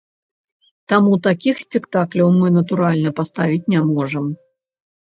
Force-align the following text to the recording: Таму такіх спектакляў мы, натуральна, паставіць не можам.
Таму 0.93 1.13
такіх 1.27 1.55
спектакляў 1.65 2.35
мы, 2.41 2.47
натуральна, 2.59 3.09
паставіць 3.21 3.65
не 3.77 3.85
можам. 3.93 4.25